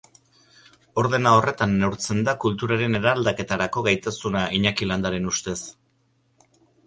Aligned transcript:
Ordena 1.01 1.33
horretan 1.39 1.75
neurtzen 1.81 2.23
da 2.29 2.33
kulturaren 2.45 2.99
eraldaketarako 3.01 3.83
gaitasuna 3.89 4.41
Iñaki 4.61 4.89
Landaren 4.93 5.31
ustez. 5.35 5.59